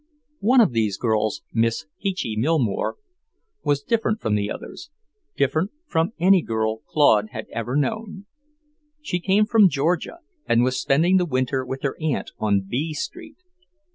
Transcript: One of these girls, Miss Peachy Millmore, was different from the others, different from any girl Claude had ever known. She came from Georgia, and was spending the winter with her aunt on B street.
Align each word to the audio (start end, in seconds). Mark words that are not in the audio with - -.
One 0.39 0.61
of 0.61 0.71
these 0.71 0.97
girls, 0.97 1.43
Miss 1.53 1.85
Peachy 1.99 2.35
Millmore, 2.35 2.95
was 3.63 3.83
different 3.83 4.19
from 4.19 4.33
the 4.33 4.49
others, 4.49 4.89
different 5.37 5.69
from 5.85 6.13
any 6.17 6.41
girl 6.41 6.79
Claude 6.87 7.29
had 7.33 7.45
ever 7.51 7.75
known. 7.75 8.25
She 8.99 9.19
came 9.19 9.45
from 9.45 9.69
Georgia, 9.69 10.17
and 10.47 10.63
was 10.63 10.81
spending 10.81 11.17
the 11.17 11.27
winter 11.27 11.63
with 11.63 11.83
her 11.83 11.95
aunt 12.01 12.31
on 12.39 12.61
B 12.67 12.95
street. 12.95 13.37